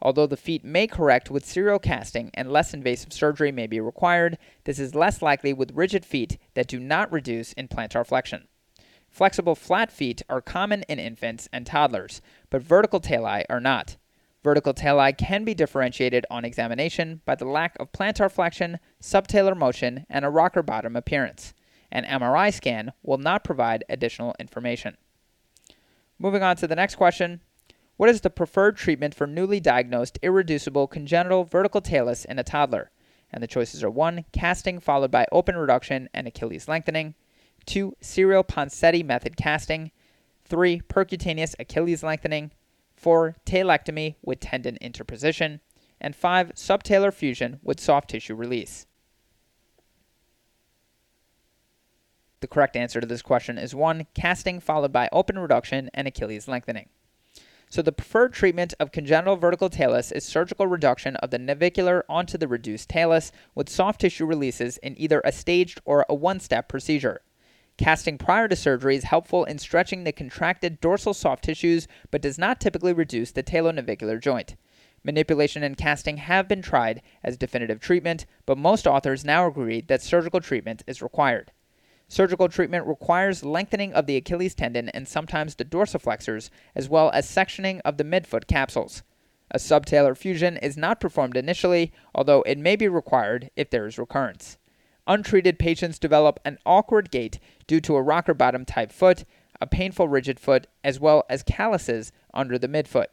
Although 0.00 0.28
the 0.28 0.36
feet 0.36 0.64
may 0.64 0.86
correct 0.86 1.32
with 1.32 1.44
serial 1.44 1.80
casting 1.80 2.30
and 2.34 2.52
less 2.52 2.72
invasive 2.72 3.12
surgery 3.12 3.50
may 3.50 3.66
be 3.66 3.80
required, 3.80 4.38
this 4.62 4.78
is 4.78 4.94
less 4.94 5.20
likely 5.20 5.52
with 5.52 5.74
rigid 5.74 6.04
feet 6.04 6.38
that 6.54 6.68
do 6.68 6.78
not 6.78 7.10
reduce 7.10 7.52
in 7.54 7.66
plantar 7.66 8.06
flexion. 8.06 8.46
Flexible 9.08 9.56
flat 9.56 9.90
feet 9.90 10.22
are 10.28 10.40
common 10.40 10.84
in 10.84 11.00
infants 11.00 11.48
and 11.52 11.66
toddlers, 11.66 12.22
but 12.50 12.62
vertical 12.62 13.00
tali 13.00 13.44
are 13.50 13.58
not. 13.58 13.96
Vertical 14.42 14.72
tali 14.72 15.12
can 15.12 15.44
be 15.44 15.54
differentiated 15.54 16.24
on 16.30 16.44
examination 16.44 17.20
by 17.26 17.34
the 17.34 17.44
lack 17.44 17.76
of 17.78 17.92
plantar 17.92 18.30
flexion, 18.30 18.78
subtalar 19.02 19.56
motion, 19.56 20.06
and 20.08 20.24
a 20.24 20.30
rocker 20.30 20.62
bottom 20.62 20.96
appearance. 20.96 21.52
An 21.92 22.04
MRI 22.04 22.52
scan 22.52 22.92
will 23.02 23.18
not 23.18 23.44
provide 23.44 23.84
additional 23.88 24.34
information. 24.38 24.96
Moving 26.18 26.42
on 26.42 26.56
to 26.56 26.66
the 26.66 26.76
next 26.76 26.94
question. 26.94 27.40
What 27.96 28.08
is 28.08 28.22
the 28.22 28.30
preferred 28.30 28.78
treatment 28.78 29.14
for 29.14 29.26
newly 29.26 29.60
diagnosed 29.60 30.18
irreducible 30.22 30.86
congenital 30.86 31.44
vertical 31.44 31.82
talus 31.82 32.24
in 32.24 32.38
a 32.38 32.44
toddler? 32.44 32.90
And 33.30 33.42
the 33.42 33.46
choices 33.46 33.84
are 33.84 33.90
1. 33.90 34.24
Casting 34.32 34.80
followed 34.80 35.10
by 35.10 35.26
open 35.30 35.56
reduction 35.56 36.08
and 36.14 36.26
Achilles 36.26 36.66
lengthening, 36.66 37.14
2. 37.66 37.94
Serial 38.00 38.42
Ponseti 38.42 39.04
method 39.04 39.36
casting, 39.36 39.90
3. 40.46 40.80
Percutaneous 40.88 41.54
Achilles 41.58 42.02
lengthening, 42.02 42.52
4. 43.00 43.36
Talectomy 43.46 44.16
with 44.22 44.40
tendon 44.40 44.76
interposition, 44.80 45.60
and 46.00 46.14
5. 46.14 46.52
Subtalar 46.54 47.12
fusion 47.12 47.58
with 47.62 47.80
soft 47.80 48.10
tissue 48.10 48.34
release. 48.34 48.86
The 52.40 52.46
correct 52.46 52.76
answer 52.76 53.00
to 53.00 53.06
this 53.06 53.22
question 53.22 53.56
is 53.56 53.74
1. 53.74 54.06
Casting 54.14 54.60
followed 54.60 54.92
by 54.92 55.08
open 55.12 55.38
reduction 55.38 55.88
and 55.94 56.06
Achilles 56.06 56.46
lengthening. 56.46 56.90
So 57.70 57.80
the 57.80 57.92
preferred 57.92 58.34
treatment 58.34 58.74
of 58.78 58.92
congenital 58.92 59.36
vertical 59.36 59.70
talus 59.70 60.12
is 60.12 60.24
surgical 60.24 60.66
reduction 60.66 61.16
of 61.16 61.30
the 61.30 61.38
navicular 61.38 62.04
onto 62.08 62.36
the 62.36 62.48
reduced 62.48 62.88
talus 62.88 63.32
with 63.54 63.68
soft 63.68 64.00
tissue 64.02 64.26
releases 64.26 64.76
in 64.78 65.00
either 65.00 65.22
a 65.24 65.32
staged 65.32 65.80
or 65.84 66.04
a 66.08 66.14
one-step 66.14 66.68
procedure. 66.68 67.22
Casting 67.80 68.18
prior 68.18 68.46
to 68.46 68.56
surgery 68.56 68.94
is 68.94 69.04
helpful 69.04 69.44
in 69.44 69.56
stretching 69.56 70.04
the 70.04 70.12
contracted 70.12 70.82
dorsal 70.82 71.14
soft 71.14 71.44
tissues 71.44 71.88
but 72.10 72.20
does 72.20 72.36
not 72.36 72.60
typically 72.60 72.92
reduce 72.92 73.30
the 73.30 73.42
talonavicular 73.42 74.20
joint. 74.20 74.54
Manipulation 75.02 75.62
and 75.62 75.78
casting 75.78 76.18
have 76.18 76.46
been 76.46 76.60
tried 76.60 77.00
as 77.24 77.38
definitive 77.38 77.80
treatment, 77.80 78.26
but 78.44 78.58
most 78.58 78.86
authors 78.86 79.24
now 79.24 79.46
agree 79.46 79.80
that 79.80 80.02
surgical 80.02 80.40
treatment 80.40 80.82
is 80.86 81.00
required. 81.00 81.52
Surgical 82.06 82.50
treatment 82.50 82.86
requires 82.86 83.46
lengthening 83.46 83.94
of 83.94 84.04
the 84.04 84.16
Achilles 84.18 84.54
tendon 84.54 84.90
and 84.90 85.08
sometimes 85.08 85.54
the 85.54 85.64
dorsiflexors, 85.64 86.50
as 86.74 86.90
well 86.90 87.10
as 87.12 87.26
sectioning 87.26 87.80
of 87.86 87.96
the 87.96 88.04
midfoot 88.04 88.46
capsules. 88.46 89.02
A 89.50 89.56
subtalar 89.56 90.14
fusion 90.14 90.58
is 90.58 90.76
not 90.76 91.00
performed 91.00 91.34
initially, 91.34 91.92
although 92.14 92.42
it 92.42 92.58
may 92.58 92.76
be 92.76 92.88
required 92.88 93.50
if 93.56 93.70
there 93.70 93.86
is 93.86 93.96
recurrence. 93.96 94.58
Untreated 95.10 95.58
patients 95.58 95.98
develop 95.98 96.38
an 96.44 96.56
awkward 96.64 97.10
gait 97.10 97.40
due 97.66 97.80
to 97.80 97.96
a 97.96 98.02
rocker 98.02 98.32
bottom 98.32 98.64
type 98.64 98.92
foot, 98.92 99.24
a 99.60 99.66
painful 99.66 100.06
rigid 100.06 100.38
foot, 100.38 100.68
as 100.84 101.00
well 101.00 101.24
as 101.28 101.42
calluses 101.42 102.12
under 102.32 102.56
the 102.56 102.68
midfoot. 102.68 103.06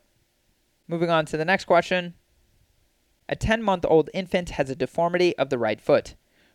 Moving 0.88 1.10
on 1.10 1.26
to 1.26 1.38
the 1.38 1.44
next 1.44 1.66
question. 1.66 2.14
A 3.28 3.36
10 3.36 3.64
month 3.64 3.84
old 3.90 4.12
infant 4.14 4.52
has 4.52 4.70
a 4.70 4.76
deformity 4.76 5.36
of 5.40 5.50
the 5.50 5.58
right 5.58 5.82
foot. 5.82 6.14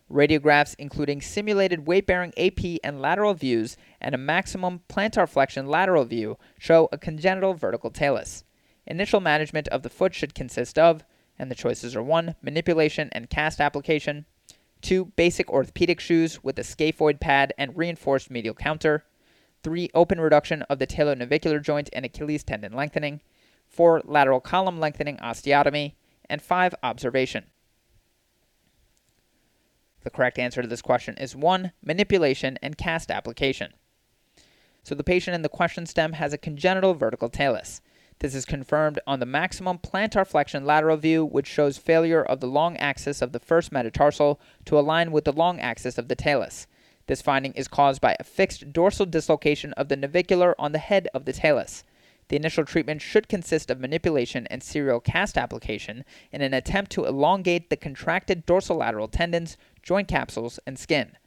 Radiographs, 0.09 0.75
including 0.79 1.19
simulated 1.19 1.87
weight 1.87 2.07
bearing 2.07 2.31
AP 2.37 2.79
and 2.81 3.01
lateral 3.01 3.33
views 3.33 3.75
and 3.99 4.15
a 4.15 4.17
maximum 4.17 4.79
plantar 4.87 5.27
flexion 5.27 5.67
lateral 5.67 6.05
view, 6.05 6.37
show 6.57 6.87
a 6.93 6.97
congenital 6.97 7.53
vertical 7.53 7.89
talus. 7.89 8.45
Initial 8.87 9.19
management 9.19 9.67
of 9.67 9.83
the 9.83 9.89
foot 9.89 10.15
should 10.15 10.35
consist 10.35 10.79
of, 10.79 11.03
and 11.37 11.51
the 11.51 11.55
choices 11.55 11.97
are 11.97 12.03
1. 12.03 12.35
Manipulation 12.41 13.09
and 13.11 13.29
cast 13.29 13.59
application, 13.59 14.25
2. 14.83 15.05
Basic 15.15 15.49
orthopedic 15.49 15.99
shoes 15.99 16.43
with 16.43 16.59
a 16.59 16.61
scaphoid 16.61 17.19
pad 17.19 17.53
and 17.57 17.75
reinforced 17.75 18.29
medial 18.29 18.53
counter, 18.53 19.03
3. 19.63 19.89
Open 19.93 20.21
reduction 20.21 20.61
of 20.63 20.77
the 20.77 20.85
talonavicular 20.85 21.61
joint 21.61 21.89
and 21.93 22.05
Achilles 22.05 22.43
tendon 22.43 22.73
lengthening, 22.73 23.21
4. 23.67 24.03
Lateral 24.05 24.41
column 24.41 24.79
lengthening 24.79 25.17
osteotomy, 25.17 25.93
and 26.29 26.41
5. 26.41 26.75
Observation. 26.83 27.45
The 30.03 30.09
correct 30.09 30.37
answer 30.37 30.61
to 30.61 30.67
this 30.67 30.81
question 30.81 31.15
is 31.17 31.35
1. 31.35 31.71
Manipulation 31.81 32.59
and 32.61 32.77
cast 32.77 33.09
application. 33.09 33.73
So 34.83 34.95
the 34.95 35.03
patient 35.03 35.33
in 35.33 35.43
the 35.43 35.49
question 35.49 35.85
stem 35.85 36.13
has 36.13 36.33
a 36.33 36.37
congenital 36.37 36.93
vertical 36.93 37.29
talus. 37.29 37.81
This 38.23 38.35
is 38.35 38.45
confirmed 38.45 39.01
on 39.05 39.19
the 39.19 39.25
maximum 39.25 39.79
plantar 39.79 40.25
flexion 40.25 40.65
lateral 40.65 40.95
view, 40.95 41.25
which 41.25 41.45
shows 41.45 41.77
failure 41.77 42.23
of 42.23 42.39
the 42.39 42.47
long 42.47 42.77
axis 42.77 43.21
of 43.21 43.33
the 43.33 43.39
first 43.39 43.69
metatarsal 43.69 44.39
to 44.63 44.79
align 44.79 45.11
with 45.11 45.25
the 45.25 45.33
long 45.33 45.59
axis 45.59 45.97
of 45.97 46.07
the 46.07 46.15
talus. 46.15 46.65
This 47.07 47.21
finding 47.21 47.51
is 47.51 47.67
caused 47.67 47.99
by 47.99 48.15
a 48.17 48.23
fixed 48.23 48.71
dorsal 48.71 49.05
dislocation 49.05 49.73
of 49.73 49.89
the 49.89 49.97
navicular 49.97 50.55
on 50.57 50.71
the 50.71 50.79
head 50.79 51.09
of 51.13 51.25
the 51.25 51.33
talus. 51.33 51.83
The 52.29 52.37
initial 52.37 52.63
treatment 52.63 53.01
should 53.01 53.27
consist 53.27 53.69
of 53.69 53.81
manipulation 53.81 54.47
and 54.47 54.63
serial 54.63 55.01
cast 55.01 55.37
application 55.37 56.05
in 56.31 56.41
an 56.41 56.53
attempt 56.53 56.91
to 56.91 57.03
elongate 57.03 57.69
the 57.69 57.75
contracted 57.75 58.45
dorsolateral 58.45 59.11
tendons, 59.11 59.57
joint 59.81 60.07
capsules, 60.07 60.61
and 60.65 60.79
skin. 60.79 61.17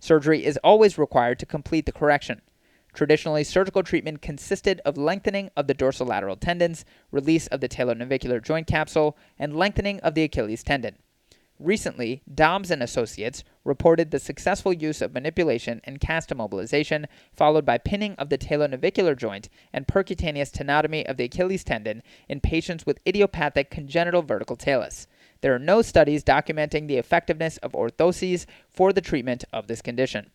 Surgery 0.00 0.46
is 0.46 0.58
always 0.64 0.96
required 0.96 1.38
to 1.38 1.44
complete 1.44 1.84
the 1.84 1.92
correction. 1.92 2.40
Traditionally, 2.96 3.44
surgical 3.44 3.82
treatment 3.82 4.22
consisted 4.22 4.80
of 4.86 4.96
lengthening 4.96 5.50
of 5.54 5.66
the 5.66 5.74
dorsolateral 5.74 6.40
tendons, 6.40 6.86
release 7.10 7.46
of 7.48 7.60
the 7.60 7.68
talonavicular 7.68 8.42
joint 8.42 8.66
capsule, 8.66 9.18
and 9.38 9.54
lengthening 9.54 10.00
of 10.00 10.14
the 10.14 10.22
Achilles 10.22 10.62
tendon. 10.62 10.96
Recently, 11.58 12.22
Dobbs 12.34 12.70
and 12.70 12.82
Associates 12.82 13.44
reported 13.64 14.10
the 14.10 14.18
successful 14.18 14.72
use 14.72 15.02
of 15.02 15.12
manipulation 15.12 15.82
and 15.84 16.00
cast 16.00 16.30
immobilization, 16.30 17.04
followed 17.34 17.66
by 17.66 17.76
pinning 17.76 18.14
of 18.14 18.30
the 18.30 18.38
talonavicular 18.38 19.14
joint 19.14 19.50
and 19.74 19.86
percutaneous 19.86 20.50
tenotomy 20.50 21.04
of 21.04 21.18
the 21.18 21.24
Achilles 21.24 21.64
tendon 21.64 22.02
in 22.30 22.40
patients 22.40 22.86
with 22.86 23.00
idiopathic 23.06 23.70
congenital 23.70 24.22
vertical 24.22 24.56
talus. 24.56 25.06
There 25.42 25.54
are 25.54 25.58
no 25.58 25.82
studies 25.82 26.24
documenting 26.24 26.88
the 26.88 26.96
effectiveness 26.96 27.58
of 27.58 27.72
orthoses 27.72 28.46
for 28.70 28.94
the 28.94 29.02
treatment 29.02 29.44
of 29.52 29.66
this 29.66 29.82
condition. 29.82 30.30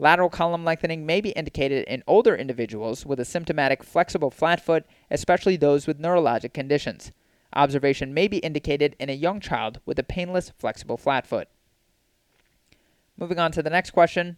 Lateral 0.00 0.30
column 0.30 0.64
lengthening 0.64 1.04
may 1.04 1.20
be 1.20 1.30
indicated 1.30 1.84
in 1.88 2.04
older 2.06 2.36
individuals 2.36 3.04
with 3.04 3.18
a 3.18 3.24
symptomatic 3.24 3.82
flexible 3.82 4.30
flat 4.30 4.60
foot, 4.60 4.86
especially 5.10 5.56
those 5.56 5.88
with 5.88 6.00
neurologic 6.00 6.54
conditions. 6.54 7.10
Observation 7.52 8.14
may 8.14 8.28
be 8.28 8.38
indicated 8.38 8.94
in 9.00 9.10
a 9.10 9.14
young 9.14 9.40
child 9.40 9.80
with 9.84 9.98
a 9.98 10.04
painless 10.04 10.52
flexible 10.56 10.96
flat 10.96 11.26
foot. 11.26 11.48
Moving 13.16 13.40
on 13.40 13.50
to 13.52 13.62
the 13.62 13.70
next 13.70 13.90
question. 13.90 14.36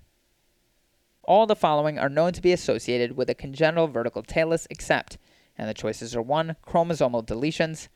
All 1.25 1.47
the 1.47 1.55
following 1.55 1.99
are 1.99 2.09
known 2.09 2.33
to 2.33 2.41
be 2.41 2.53
associated 2.53 3.15
with 3.15 3.29
a 3.29 3.35
congenital 3.35 3.89
vertical 3.89 4.23
talus 4.23 4.67
except, 4.71 5.19
and 5.59 5.69
the 5.69 5.75
choices 5.75 6.17
are 6.17 6.23
1. 6.23 6.57
Chromosomal 6.67 7.27
deletions, 7.27 7.89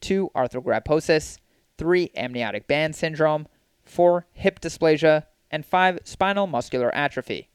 2. 0.00 0.30
Arthrogryposis, 0.34 1.38
3. 1.76 2.10
Amniotic 2.16 2.66
band 2.66 2.96
syndrome, 2.96 3.46
4. 3.84 4.26
Hip 4.32 4.60
dysplasia, 4.60 5.26
and 5.50 5.64
5. 5.64 6.00
Spinal 6.04 6.46
muscular 6.46 6.94
atrophy. 6.94 7.48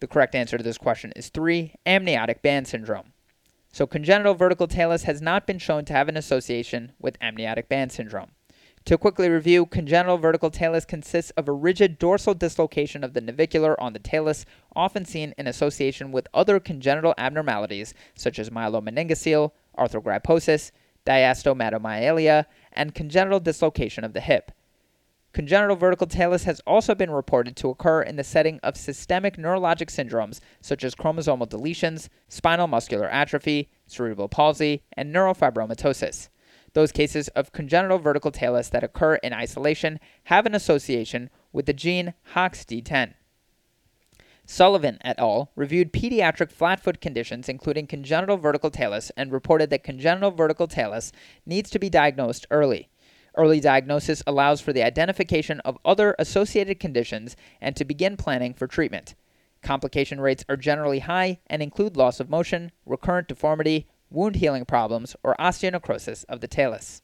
The 0.00 0.06
correct 0.06 0.34
answer 0.34 0.58
to 0.58 0.64
this 0.64 0.78
question 0.78 1.12
is 1.16 1.30
3. 1.30 1.74
Amniotic 1.86 2.42
band 2.42 2.68
syndrome. 2.68 3.12
So 3.72 3.86
congenital 3.86 4.34
vertical 4.34 4.66
talus 4.66 5.02
has 5.02 5.20
not 5.20 5.46
been 5.46 5.58
shown 5.58 5.84
to 5.86 5.92
have 5.92 6.08
an 6.08 6.16
association 6.16 6.92
with 6.98 7.18
amniotic 7.20 7.68
band 7.68 7.92
syndrome. 7.92 8.30
To 8.86 8.96
quickly 8.96 9.28
review, 9.28 9.66
congenital 9.66 10.16
vertical 10.16 10.50
talus 10.50 10.84
consists 10.84 11.32
of 11.32 11.48
a 11.48 11.52
rigid 11.52 11.98
dorsal 11.98 12.34
dislocation 12.34 13.02
of 13.02 13.14
the 13.14 13.20
navicular 13.20 13.78
on 13.82 13.94
the 13.94 13.98
talus, 13.98 14.46
often 14.76 15.04
seen 15.04 15.34
in 15.36 15.48
association 15.48 16.12
with 16.12 16.28
other 16.32 16.60
congenital 16.60 17.12
abnormalities 17.18 17.94
such 18.14 18.38
as 18.38 18.48
myelomeningocele, 18.48 19.50
arthrogryposis, 19.76 20.70
diastematomyelia, 21.04 22.46
and 22.76 22.94
congenital 22.94 23.40
dislocation 23.40 24.04
of 24.04 24.12
the 24.12 24.20
hip. 24.20 24.52
Congenital 25.32 25.76
vertical 25.76 26.06
talus 26.06 26.44
has 26.44 26.60
also 26.66 26.94
been 26.94 27.10
reported 27.10 27.56
to 27.56 27.68
occur 27.68 28.00
in 28.00 28.16
the 28.16 28.24
setting 28.24 28.58
of 28.62 28.76
systemic 28.76 29.36
neurologic 29.36 29.90
syndromes 29.90 30.40
such 30.62 30.82
as 30.82 30.94
chromosomal 30.94 31.46
deletions, 31.46 32.08
spinal 32.28 32.66
muscular 32.66 33.06
atrophy, 33.06 33.68
cerebral 33.86 34.28
palsy, 34.28 34.82
and 34.94 35.14
neurofibromatosis. 35.14 36.30
Those 36.72 36.92
cases 36.92 37.28
of 37.28 37.52
congenital 37.52 37.98
vertical 37.98 38.30
talus 38.30 38.70
that 38.70 38.84
occur 38.84 39.16
in 39.16 39.32
isolation 39.32 40.00
have 40.24 40.46
an 40.46 40.54
association 40.54 41.28
with 41.52 41.66
the 41.66 41.72
gene 41.72 42.14
HOXD10. 42.34 43.14
Sullivan 44.48 44.98
et 45.04 45.18
al. 45.18 45.50
reviewed 45.56 45.92
pediatric 45.92 46.52
flatfoot 46.52 47.00
conditions, 47.00 47.48
including 47.48 47.88
congenital 47.88 48.36
vertical 48.36 48.70
talus, 48.70 49.10
and 49.16 49.32
reported 49.32 49.70
that 49.70 49.82
congenital 49.82 50.30
vertical 50.30 50.68
talus 50.68 51.10
needs 51.44 51.68
to 51.70 51.80
be 51.80 51.90
diagnosed 51.90 52.46
early. 52.50 52.88
Early 53.34 53.58
diagnosis 53.58 54.22
allows 54.24 54.60
for 54.60 54.72
the 54.72 54.84
identification 54.84 55.58
of 55.60 55.78
other 55.84 56.14
associated 56.18 56.78
conditions 56.78 57.36
and 57.60 57.74
to 57.74 57.84
begin 57.84 58.16
planning 58.16 58.54
for 58.54 58.68
treatment. 58.68 59.16
Complication 59.62 60.20
rates 60.20 60.44
are 60.48 60.56
generally 60.56 61.00
high 61.00 61.40
and 61.48 61.60
include 61.60 61.96
loss 61.96 62.20
of 62.20 62.30
motion, 62.30 62.70
recurrent 62.86 63.26
deformity, 63.26 63.88
wound 64.10 64.36
healing 64.36 64.64
problems, 64.64 65.16
or 65.24 65.34
osteonecrosis 65.40 66.24
of 66.28 66.40
the 66.40 66.48
talus. 66.48 67.02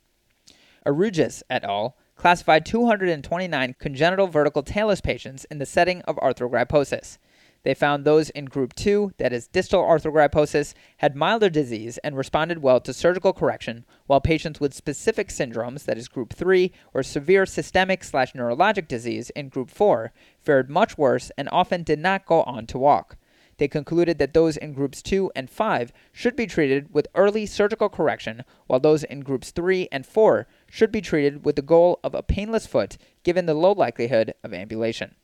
Arrujas 0.87 1.43
et 1.51 1.65
al. 1.65 1.97
classified 2.15 2.65
229 2.65 3.75
congenital 3.79 4.29
vertical 4.29 4.63
talus 4.63 5.01
patients 5.01 5.45
in 5.51 5.59
the 5.59 5.67
setting 5.67 6.03
of 6.03 6.17
arthrogryposis. 6.17 7.19
They 7.65 7.75
found 7.75 8.05
those 8.05 8.31
in 8.31 8.47
group 8.47 8.75
2, 8.75 9.13
that 9.19 9.33
is 9.33 9.47
distal 9.47 9.83
arthrogryposis, 9.83 10.75
had 10.97 11.15
milder 11.15 11.49
disease 11.49 11.97
and 11.99 12.17
responded 12.17 12.61
well 12.61 12.81
to 12.81 12.93
surgical 12.93 13.33
correction, 13.33 13.85
while 14.07 14.21
patients 14.21 14.59
with 14.59 14.75
specific 14.75 15.29
syndromes, 15.29 15.85
that 15.85 15.97
is 15.97 16.09
group 16.09 16.33
3, 16.33 16.73
or 16.93 17.05
severe 17.05 17.47
systemic 17.47 18.03
slash 18.03 18.33
neurologic 18.33 18.89
disease 18.89 19.31
in 19.31 19.49
group 19.49 19.71
4, 19.71 20.13
fared 20.41 20.71
much 20.71 20.99
worse 20.99 21.31
and 21.39 21.49
often 21.53 21.85
did 21.85 22.01
not 22.01 22.27
go 22.27 22.43
on 22.43 22.67
to 22.67 22.79
walk. 22.79 23.17
They 23.59 23.69
concluded 23.69 24.19
that 24.19 24.35
those 24.35 24.57
in 24.57 24.73
groups 24.73 25.01
2 25.01 25.31
and 25.37 25.49
5 25.49 25.93
should 26.11 26.35
be 26.35 26.47
treated 26.47 26.93
with 26.93 27.07
early 27.15 27.47
surgical 27.47 27.89
correction, 27.89 28.43
while 28.67 28.81
those 28.81 29.05
in 29.05 29.21
groups 29.21 29.53
3 29.53 29.89
and 29.93 30.05
4 30.05 30.49
should 30.69 30.91
be 30.91 31.01
treated 31.01 31.45
with 31.45 31.55
the 31.55 31.63
goal 31.63 32.01
of 32.03 32.13
a 32.13 32.25
painless 32.25 32.67
foot 32.67 32.99
given 33.23 33.47
the 33.47 33.55
low 33.55 33.71
likelihood 33.71 34.35
of 34.43 34.53
ambulation. 34.53 35.15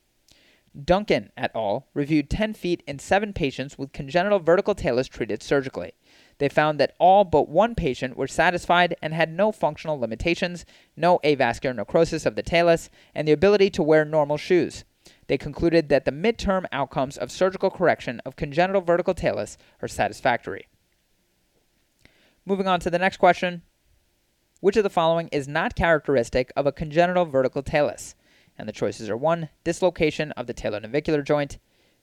Duncan 0.85 1.31
et 1.37 1.51
al. 1.55 1.87
reviewed 1.95 2.31
10 2.31 2.55
feet 2.55 2.83
in 2.87 2.99
7 2.99 3.33
patients 3.33 3.79
with 3.79 3.93
congenital 3.93 4.39
vertical 4.39 4.75
talus 4.75 5.09
treated 5.09 5.43
surgically. 5.43 5.93
They 6.39 6.49
found 6.49 6.79
that 6.79 6.95
all 6.99 7.25
but 7.25 7.49
one 7.49 7.75
patient 7.75 8.17
were 8.17 8.29
satisfied 8.29 8.97
and 9.03 9.13
had 9.13 9.33
no 9.33 9.51
functional 9.51 9.99
limitations, 9.99 10.65
no 10.97 11.19
avascular 11.25 11.75
necrosis 11.75 12.27
of 12.27 12.37
the 12.37 12.43
talus, 12.43 12.91
and 13.15 13.27
the 13.27 13.33
ability 13.33 13.71
to 13.71 13.83
wear 13.83 14.05
normal 14.05 14.37
shoes. 14.37 14.85
They 15.27 15.39
concluded 15.39 15.89
that 15.89 16.05
the 16.05 16.13
midterm 16.13 16.67
outcomes 16.73 17.17
of 17.17 17.31
surgical 17.31 17.71
correction 17.71 18.21
of 18.25 18.37
congenital 18.37 18.81
vertical 18.81 19.15
talus 19.15 19.59
are 19.83 19.89
satisfactory. 19.89 20.69
Moving 22.47 22.67
on 22.67 22.81
to 22.81 22.91
the 22.91 22.99
next 22.99 23.19
question. 23.19 23.63
Which 24.61 24.77
of 24.77 24.83
the 24.83 24.91
following 24.91 25.29
is 25.29 25.47
not 25.47 25.77
characteristic 25.77 26.53
of 26.57 26.67
a 26.67 26.73
congenital 26.73 27.27
vertical 27.27 27.63
talus? 27.63 28.15
And 28.59 28.69
the 28.69 28.73
choices 28.73 29.09
are 29.09 29.17
1. 29.17 29.49
Dislocation 29.63 30.33
of 30.33 30.49
the 30.49 30.55
talonavicular 30.55 31.25
joint, 31.25 31.59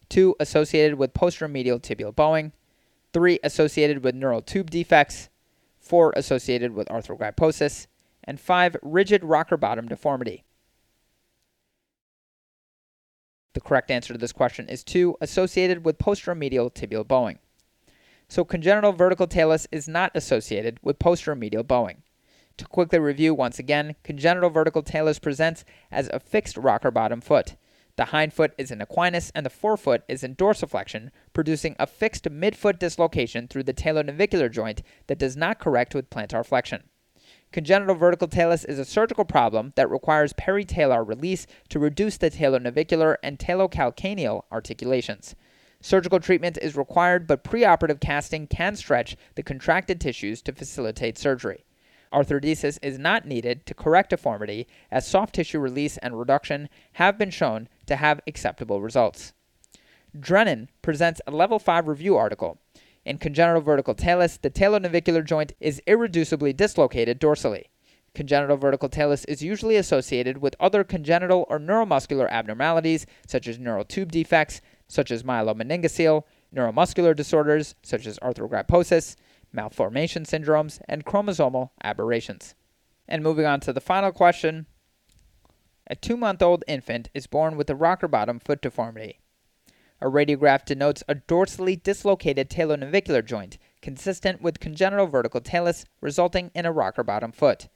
2. 0.09 0.37
Associated 0.39 0.97
with 0.97 1.13
posteromedial 1.13 1.81
tibial 1.81 2.15
bowing, 2.15 2.53
3. 3.11 3.39
Associated 3.43 4.03
with 4.03 4.15
neural 4.15 4.41
tube 4.41 4.71
defects, 4.71 5.29
4. 5.79 6.13
Associated 6.15 6.73
with 6.73 6.87
arthrogryposis, 6.87 7.87
and 8.23 8.39
5. 8.39 8.77
Rigid 8.81 9.23
rocker 9.23 9.57
bottom 9.57 9.87
deformity. 9.87 10.43
The 13.53 13.61
correct 13.61 13.91
answer 13.91 14.13
to 14.13 14.19
this 14.19 14.33
question 14.33 14.69
is 14.69 14.83
2. 14.83 15.17
Associated 15.19 15.83
with 15.83 15.97
posteromedial 15.97 16.73
tibial 16.73 17.07
bowing. 17.07 17.39
So 18.27 18.43
congenital 18.43 18.91
vertical 18.91 19.27
talus 19.27 19.67
is 19.71 19.87
not 19.87 20.11
associated 20.15 20.79
with 20.81 20.99
posteromedial 20.99 21.67
bowing. 21.67 22.01
To 22.57 22.65
quickly 22.65 22.99
review 22.99 23.33
once 23.33 23.59
again, 23.59 23.95
congenital 24.03 24.49
vertical 24.49 24.81
talus 24.81 25.19
presents 25.19 25.65
as 25.91 26.09
a 26.13 26.21
fixed 26.21 26.55
rocker 26.55 26.89
bottom 26.89 27.19
foot. 27.19 27.57
The 27.97 28.05
hind 28.05 28.33
foot 28.33 28.53
is 28.57 28.71
in 28.71 28.79
equinus 28.79 29.29
and 29.35 29.45
the 29.45 29.49
forefoot 29.49 30.03
is 30.07 30.23
in 30.23 30.35
dorsiflexion, 30.35 31.09
producing 31.33 31.75
a 31.79 31.85
fixed 31.85 32.23
midfoot 32.25 32.79
dislocation 32.79 33.49
through 33.49 33.63
the 33.63 33.73
talonavicular 33.73 34.49
joint 34.49 34.83
that 35.07 35.19
does 35.19 35.35
not 35.35 35.59
correct 35.59 35.93
with 35.93 36.09
plantar 36.09 36.45
flexion. 36.45 36.83
Congenital 37.51 37.95
vertical 37.95 38.27
talus 38.27 38.63
is 38.63 38.79
a 38.79 38.85
surgical 38.85 39.25
problem 39.25 39.73
that 39.75 39.89
requires 39.89 40.33
peritalar 40.33 41.05
release 41.05 41.47
to 41.69 41.79
reduce 41.79 42.17
the 42.17 42.31
talonavicular 42.31 43.17
and 43.21 43.37
talocalcaneal 43.37 44.43
articulations. 44.51 45.35
Surgical 45.81 46.19
treatment 46.19 46.57
is 46.61 46.75
required, 46.77 47.27
but 47.27 47.43
preoperative 47.43 47.99
casting 47.99 48.47
can 48.47 48.75
stretch 48.75 49.17
the 49.35 49.43
contracted 49.43 49.99
tissues 49.99 50.41
to 50.41 50.53
facilitate 50.53 51.17
surgery. 51.17 51.65
Arthrodesis 52.13 52.79
is 52.81 52.97
not 52.97 53.25
needed 53.25 53.65
to 53.65 53.73
correct 53.73 54.11
deformity, 54.11 54.67
as 54.91 55.07
soft 55.07 55.35
tissue 55.35 55.59
release 55.59 55.97
and 55.97 56.17
reduction 56.17 56.69
have 56.93 57.17
been 57.17 57.31
shown 57.31 57.67
to 57.85 57.95
have 57.95 58.21
acceptable 58.27 58.81
results. 58.81 59.33
Drennan 60.17 60.69
presents 60.81 61.21
a 61.27 61.31
Level 61.31 61.59
5 61.59 61.87
review 61.87 62.15
article. 62.15 62.57
In 63.03 63.17
congenital 63.17 63.61
vertical 63.61 63.93
talus, 63.93 64.37
the 64.37 64.49
talonavicular 64.49 65.23
joint 65.23 65.53
is 65.59 65.81
irreducibly 65.85 66.55
dislocated 66.55 67.19
dorsally. 67.19 67.65
Congenital 68.15 68.55
vertical 68.55 68.89
talus 68.89 69.25
is 69.25 69.43
usually 69.43 69.75
associated 69.75 70.37
with 70.37 70.55
other 70.59 70.83
congenital 70.83 71.45
or 71.49 71.59
neuromuscular 71.59 72.29
abnormalities, 72.29 73.05
such 73.27 73.47
as 73.47 73.59
neural 73.59 73.83
tube 73.83 74.11
defects, 74.11 74.61
such 74.87 75.11
as 75.11 75.23
myelomeningocele, 75.23 76.23
neuromuscular 76.55 77.15
disorders, 77.15 77.75
such 77.83 78.07
as 78.07 78.17
arthrogryposis, 78.19 79.15
malformation 79.55 80.23
syndromes, 80.23 80.81
and 80.87 81.05
chromosomal 81.05 81.69
aberrations. 81.83 82.53
And 83.07 83.23
moving 83.23 83.45
on 83.45 83.59
to 83.61 83.73
the 83.73 83.81
final 83.81 84.11
question 84.11 84.65
A 85.87 85.95
two 85.95 86.17
month 86.17 86.41
old 86.41 86.63
infant 86.67 87.09
is 87.13 87.27
born 87.27 87.55
with 87.57 87.69
a 87.69 87.75
rocker 87.75 88.07
bottom 88.07 88.39
foot 88.39 88.61
deformity. 88.61 89.19
A 90.01 90.07
radiograph 90.07 90.65
denotes 90.65 91.03
a 91.07 91.15
dorsally 91.15 91.81
dislocated 91.81 92.49
talonavicular 92.49 93.25
joint 93.25 93.57
consistent 93.81 94.41
with 94.41 94.59
congenital 94.59 95.07
vertical 95.07 95.39
talus, 95.39 95.85
resulting 96.01 96.51
in 96.55 96.65
a 96.65 96.71
rocker 96.71 97.03
bottom 97.03 97.31
foot. 97.31 97.69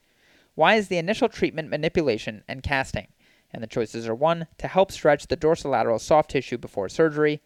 Why 0.56 0.76
is 0.76 0.88
the 0.88 0.98
initial 0.98 1.30
treatment 1.30 1.70
manipulation 1.70 2.44
and 2.48 2.64
casting? 2.64 3.08
And 3.52 3.64
the 3.64 3.68
choices 3.68 4.08
are 4.08 4.16
1. 4.16 4.48
To 4.58 4.68
help 4.68 4.92
stretch 4.92 5.28
the 5.28 5.38
dorsolateral 5.38 6.02
soft 6.02 6.32
tissue 6.32 6.58
before 6.58 6.90
surgery. 6.90 7.42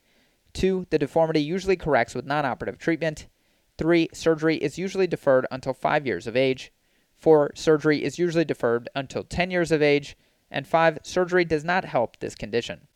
2. 0.53 0.87
The 0.89 0.97
deformity 0.97 1.41
usually 1.41 1.75
corrects 1.75 2.15
with 2.15 2.25
non 2.25 2.45
operative 2.45 2.79
treatment. 2.79 3.27
Three, 3.77 4.09
surgery 4.13 4.57
is 4.57 4.77
usually 4.77 5.07
deferred 5.07 5.47
until 5.51 5.73
five 5.73 6.05
years 6.05 6.27
of 6.27 6.35
age. 6.35 6.71
Four, 7.15 7.51
surgery 7.55 8.03
is 8.03 8.19
usually 8.19 8.45
deferred 8.45 8.89
until 8.95 9.23
10 9.23 9.49
years 9.49 9.71
of 9.71 9.81
age. 9.81 10.15
And 10.51 10.67
five, 10.67 10.99
surgery 11.03 11.45
does 11.45 11.63
not 11.63 11.85
help 11.85 12.19
this 12.19 12.35
condition. 12.35 12.87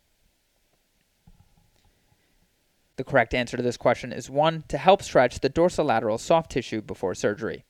The 2.98 3.04
correct 3.04 3.34
answer 3.34 3.58
to 3.58 3.64
this 3.64 3.78
question 3.78 4.12
is 4.12 4.30
one, 4.30 4.64
to 4.68 4.78
help 4.78 5.02
stretch 5.02 5.40
the 5.40 5.50
dorsolateral 5.50 6.20
soft 6.20 6.52
tissue 6.52 6.82
before 6.82 7.16
surgery. 7.16 7.64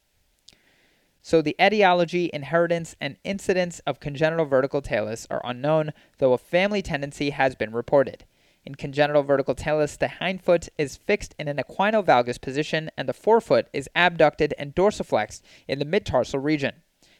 So 1.22 1.42
the 1.42 1.58
etiology, 1.62 2.30
inheritance, 2.34 2.96
and 3.02 3.18
incidence 3.26 3.80
of 3.80 4.00
congenital 4.00 4.46
vertical 4.46 4.82
talus 4.82 5.28
are 5.30 5.42
unknown, 5.44 5.92
though 6.20 6.32
a 6.32 6.38
family 6.38 6.82
tendency 6.82 7.32
has 7.32 7.56
been 7.56 7.74
reported. 7.74 8.24
In 8.68 8.76
congenital 8.76 9.24
vertical 9.24 9.56
talus, 9.56 9.96
the 9.96 10.10
hindfoot 10.10 10.68
is 10.78 10.98
fixed 10.98 11.34
in 11.40 11.48
an 11.48 11.56
equinovalgus 11.56 12.42
position 12.42 12.92
and 12.98 13.08
the 13.08 13.14
forefoot 13.14 13.70
is 13.72 13.88
abducted 13.96 14.54
and 14.58 14.76
dorsiflexed 14.76 15.42
in 15.70 15.80
the 15.80 15.86
midtarsal 15.86 16.44
region. 16.44 16.74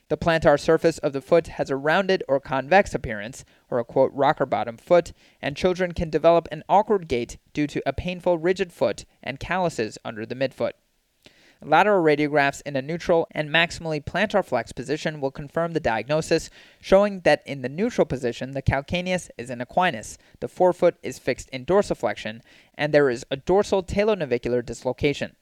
The 0.10 0.18
plantar 0.18 0.60
surface 0.60 0.98
of 0.98 1.14
the 1.14 1.22
foot 1.22 1.48
has 1.48 1.70
a 1.70 1.78
rounded 1.78 2.22
or 2.28 2.42
convex 2.42 2.94
appearance, 2.94 3.46
or 3.70 3.80
a 3.80 3.86
quote 3.86 4.12
rocker 4.14 4.46
bottom 4.46 4.76
foot, 4.76 5.14
and 5.42 5.56
children 5.56 5.94
can 5.94 6.10
develop 6.10 6.50
an 6.52 6.66
awkward 6.68 7.08
gait 7.08 7.38
due 7.54 7.68
to 7.68 7.82
a 7.86 7.94
painful 7.94 8.38
rigid 8.38 8.74
foot 8.74 9.06
and 9.24 9.40
calluses 9.40 9.98
under 10.04 10.26
the 10.26 10.36
midfoot. 10.36 10.74
Lateral 11.62 12.04
radiographs 12.04 12.62
in 12.66 12.76
a 12.76 12.82
neutral 12.82 13.28
and 13.32 13.50
maximally 13.50 14.04
plantar 14.04 14.46
flex 14.46 14.72
position 14.72 15.20
will 15.20 15.32
confirm 15.32 15.74
the 15.74 15.80
diagnosis, 15.80 16.50
showing 16.80 17.22
that 17.22 17.42
in 17.48 17.62
the 17.64 17.70
neutral 17.70 18.06
position, 18.06 18.52
the 18.52 18.62
calcaneus 18.62 19.30
is 19.38 19.50
in 19.50 19.60
equinus, 19.60 20.18
the 20.40 20.48
forefoot 20.48 20.96
is 21.02 21.18
fixed 21.18 21.50
in 21.50 21.66
dorsiflexion, 21.66 22.42
and 22.76 22.94
there 22.94 23.10
is 23.10 23.26
a 23.32 23.38
dorsal 23.38 23.82
talonavicular 23.82 24.64
dislocation. 24.64 25.36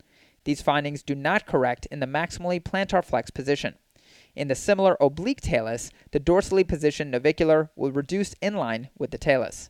These 0.46 0.62
findings 0.62 1.04
do 1.04 1.16
not 1.16 1.46
correct 1.46 1.86
in 1.88 2.00
the 2.00 2.06
maximally 2.06 2.62
plantar 2.62 3.04
flex 3.04 3.30
position. 3.30 3.76
In 4.36 4.48
the 4.48 4.56
similar 4.56 4.96
oblique 5.02 5.42
talus, 5.42 5.92
the 6.12 6.20
dorsally 6.20 6.66
positioned 6.68 7.12
navicular 7.12 7.72
will 7.76 7.92
reduce 7.92 8.36
in 8.42 8.56
line 8.56 8.90
with 8.98 9.12
the 9.12 9.18
talus. 9.18 9.70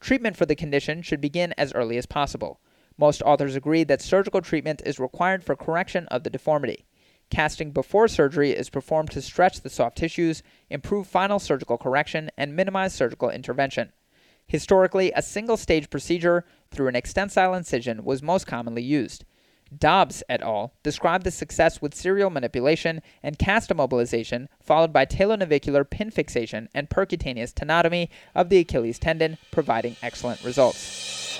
Treatment 0.00 0.36
for 0.36 0.46
the 0.46 0.56
condition 0.56 1.02
should 1.02 1.20
begin 1.20 1.54
as 1.56 1.72
early 1.74 1.96
as 1.96 2.06
possible. 2.06 2.60
Most 3.00 3.22
authors 3.22 3.56
agree 3.56 3.82
that 3.84 4.02
surgical 4.02 4.42
treatment 4.42 4.82
is 4.84 5.00
required 5.00 5.42
for 5.42 5.56
correction 5.56 6.06
of 6.08 6.22
the 6.22 6.28
deformity. 6.28 6.84
Casting 7.30 7.70
before 7.70 8.08
surgery 8.08 8.50
is 8.50 8.68
performed 8.68 9.10
to 9.12 9.22
stretch 9.22 9.62
the 9.62 9.70
soft 9.70 9.96
tissues, 9.96 10.42
improve 10.68 11.06
final 11.06 11.38
surgical 11.38 11.78
correction, 11.78 12.30
and 12.36 12.54
minimize 12.54 12.92
surgical 12.92 13.30
intervention. 13.30 13.92
Historically, 14.46 15.12
a 15.12 15.22
single 15.22 15.56
stage 15.56 15.88
procedure 15.88 16.44
through 16.70 16.88
an 16.88 16.96
extensile 16.96 17.54
incision 17.54 18.04
was 18.04 18.22
most 18.22 18.46
commonly 18.46 18.82
used. 18.82 19.24
Dobbs 19.74 20.22
et 20.28 20.42
al. 20.42 20.74
described 20.82 21.24
the 21.24 21.30
success 21.30 21.80
with 21.80 21.94
serial 21.94 22.28
manipulation 22.28 23.00
and 23.22 23.38
cast 23.38 23.70
immobilization, 23.70 24.48
followed 24.60 24.92
by 24.92 25.06
talonavicular 25.06 25.88
pin 25.88 26.10
fixation 26.10 26.68
and 26.74 26.90
percutaneous 26.90 27.54
tenotomy 27.54 28.10
of 28.34 28.50
the 28.50 28.58
Achilles 28.58 28.98
tendon, 28.98 29.38
providing 29.50 29.96
excellent 30.02 30.44
results. 30.44 31.39